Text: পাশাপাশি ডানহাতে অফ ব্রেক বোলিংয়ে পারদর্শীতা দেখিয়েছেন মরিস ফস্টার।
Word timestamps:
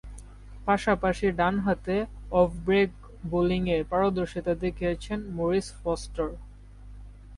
পাশাপাশি 0.65 1.27
ডানহাতে 1.39 1.97
অফ 2.39 2.47
ব্রেক 2.65 2.91
বোলিংয়ে 3.25 3.77
পারদর্শীতা 3.91 4.53
দেখিয়েছেন 4.63 5.19
মরিস 5.37 5.67
ফস্টার। 5.81 6.27